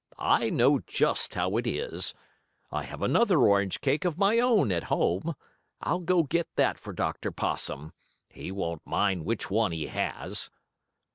"I 0.17 0.49
know 0.49 0.79
just 0.79 1.35
how 1.35 1.57
it 1.57 1.67
is. 1.67 2.15
I 2.71 2.81
have 2.85 3.03
another 3.03 3.37
orange 3.41 3.81
cake 3.81 4.03
of 4.03 4.17
my 4.17 4.39
own 4.39 4.71
at 4.71 4.85
home. 4.85 5.35
I'll 5.79 5.99
go 5.99 6.23
get 6.23 6.47
that 6.55 6.79
for 6.79 6.91
Dr. 6.91 7.31
Possum. 7.31 7.93
He 8.27 8.51
won't 8.51 8.81
mind 8.83 9.25
which 9.25 9.51
one 9.51 9.71
he 9.73 9.85
has." 9.85 10.49